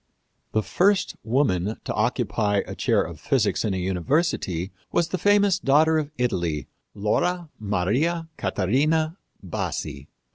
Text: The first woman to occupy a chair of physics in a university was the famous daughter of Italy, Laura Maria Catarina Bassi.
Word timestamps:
The 0.53 0.63
first 0.63 1.15
woman 1.23 1.79
to 1.83 1.93
occupy 1.93 2.63
a 2.65 2.73
chair 2.73 3.03
of 3.03 3.19
physics 3.19 3.63
in 3.63 3.75
a 3.75 3.77
university 3.77 4.71
was 4.91 5.09
the 5.09 5.19
famous 5.19 5.59
daughter 5.59 5.99
of 5.99 6.09
Italy, 6.17 6.65
Laura 6.95 7.51
Maria 7.59 8.27
Catarina 8.35 9.19
Bassi. 9.43 10.07